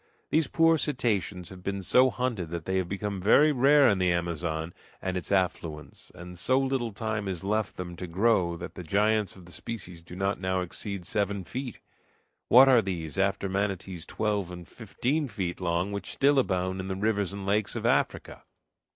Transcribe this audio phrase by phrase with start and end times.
[0.31, 4.11] These poor cetaceans have been so hunted that they have become very rare in the
[4.11, 8.81] Amazon and its affluents, and so little time is left them to grow that the
[8.81, 11.81] giants of the species do not now exceed seven feet.
[12.47, 16.95] What are these, after manatees twelve and fifteen feet long, which still abound in the
[16.95, 18.43] rivers and lakes of Africa?